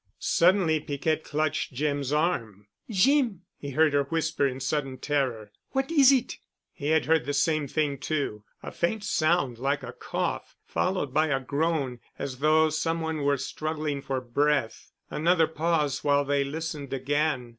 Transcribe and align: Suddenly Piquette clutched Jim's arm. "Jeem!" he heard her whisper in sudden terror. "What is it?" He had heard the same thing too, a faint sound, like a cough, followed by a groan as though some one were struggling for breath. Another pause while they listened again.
Suddenly 0.17 0.79
Piquette 0.79 1.23
clutched 1.23 1.73
Jim's 1.73 2.11
arm. 2.11 2.65
"Jeem!" 2.89 3.41
he 3.55 3.69
heard 3.69 3.93
her 3.93 4.05
whisper 4.05 4.47
in 4.47 4.59
sudden 4.59 4.97
terror. 4.97 5.51
"What 5.73 5.91
is 5.91 6.11
it?" 6.11 6.37
He 6.73 6.87
had 6.87 7.05
heard 7.05 7.25
the 7.25 7.35
same 7.35 7.67
thing 7.67 7.99
too, 7.99 8.43
a 8.63 8.71
faint 8.71 9.03
sound, 9.03 9.59
like 9.59 9.83
a 9.83 9.93
cough, 9.93 10.55
followed 10.65 11.13
by 11.13 11.27
a 11.27 11.39
groan 11.39 11.99
as 12.17 12.39
though 12.39 12.71
some 12.71 12.99
one 12.99 13.21
were 13.21 13.37
struggling 13.37 14.01
for 14.01 14.19
breath. 14.19 14.91
Another 15.11 15.45
pause 15.45 16.03
while 16.03 16.25
they 16.25 16.43
listened 16.43 16.93
again. 16.93 17.49